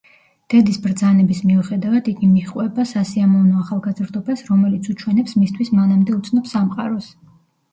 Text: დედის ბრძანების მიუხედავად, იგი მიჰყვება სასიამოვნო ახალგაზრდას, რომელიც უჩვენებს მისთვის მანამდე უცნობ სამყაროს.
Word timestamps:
დედის 0.51 0.77
ბრძანების 0.85 1.41
მიუხედავად, 1.49 2.09
იგი 2.13 2.29
მიჰყვება 2.31 2.87
სასიამოვნო 2.93 3.61
ახალგაზრდას, 3.65 4.43
რომელიც 4.49 4.91
უჩვენებს 4.95 5.37
მისთვის 5.43 5.71
მანამდე 5.83 6.17
უცნობ 6.21 6.51
სამყაროს. 6.55 7.13